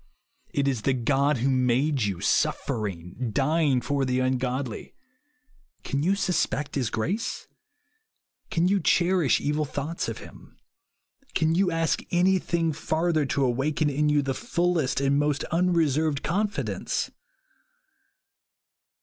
It 0.49 0.67
is 0.67 0.81
the 0.81 0.95
God 0.95 1.37
who 1.37 1.49
made 1.51 2.01
you, 2.01 2.21
suffer 2.21 2.87
ing, 2.87 3.29
dying 3.31 3.81
for 3.81 4.03
the 4.03 4.19
ungodly. 4.19 4.95
Can 5.83 6.01
you 6.01 6.15
sus 6.15 6.43
pect 6.47 6.73
his 6.73 6.89
grace? 6.89 7.47
Can 8.49 8.67
you 8.67 8.79
cherish 8.79 9.39
evil 9.39 9.63
thoughts 9.63 10.09
of 10.09 10.17
him? 10.17 10.57
Can 11.35 11.53
you 11.53 11.69
ask 11.69 12.01
anything 12.09 12.73
farther 12.73 13.27
to 13.27 13.45
awaken 13.45 13.91
in 13.91 14.09
you 14.09 14.23
the 14.23 14.33
fullest 14.33 14.99
and 15.01 15.19
most 15.19 15.43
unreserved 15.51 16.23
confidence 16.23 17.11